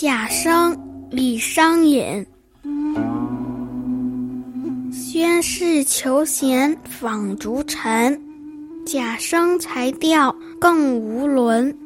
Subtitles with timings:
[0.00, 0.78] 贾生，
[1.10, 2.24] 李商隐。
[4.92, 8.16] 宣室求贤访逐臣，
[8.86, 11.76] 贾生才调更无伦。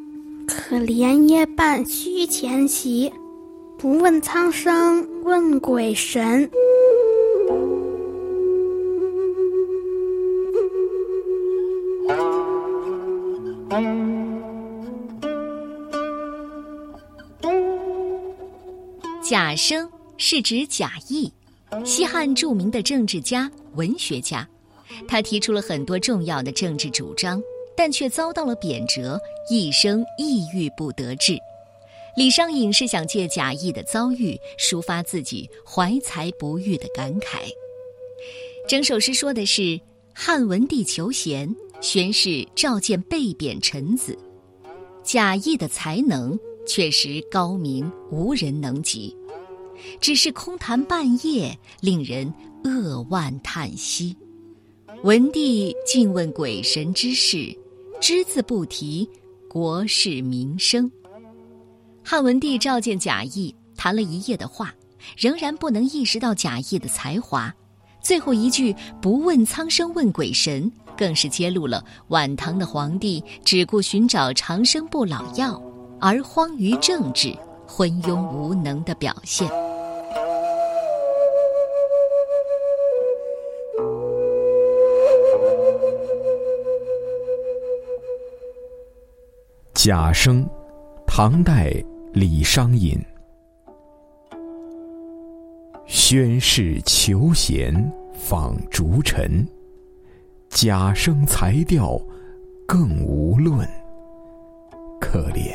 [0.47, 3.11] 可怜夜半虚前席，
[3.79, 6.51] 不问苍生问鬼神。
[19.33, 21.33] 贾生是指贾谊，
[21.87, 24.47] 西汉著名的政治家、文学家。
[25.09, 27.43] 他提出了很多重要的政治主张，
[27.75, 29.19] 但却遭到了贬谪，
[29.49, 31.39] 一生抑郁不得志。
[32.15, 37.39] 李商隐是想借贾谊的遭遇，抒发自己怀才不遇的感慨。
[38.69, 39.81] 整首诗说的是
[40.13, 44.15] 汉文帝求贤，宣室召见被贬臣子。
[45.03, 49.17] 贾谊的才能确实高明，无人能及。
[50.01, 52.33] 只是空谈半夜，令人
[52.65, 54.17] 扼腕叹息。
[55.05, 57.57] 文帝竟问鬼神之事，
[58.01, 59.09] 只字不提
[59.49, 60.91] 国事民生。
[62.05, 64.75] 汉文帝召见贾谊，谈了一夜的话，
[65.17, 67.53] 仍然不能意识到贾谊的才华。
[68.01, 75.63] 最后一句“不问苍生问鬼神”，更是揭露了晚唐的皇帝只顾寻找长生不老药，
[76.01, 77.33] 而荒于政治、
[77.67, 79.49] 昏庸无能的表现。
[89.85, 90.49] 贾生，
[91.09, 91.75] 唐代
[92.13, 92.97] 李商隐。
[95.89, 97.75] 宣室求贤
[98.15, 99.45] 访逐臣，
[100.49, 102.01] 贾生才调
[102.65, 103.69] 更无论。
[105.01, 105.53] 可怜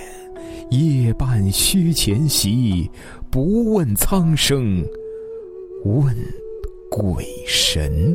[0.72, 2.92] 夜半虚前席，
[3.32, 4.86] 不问苍生
[5.86, 6.14] 问
[6.92, 8.14] 鬼神。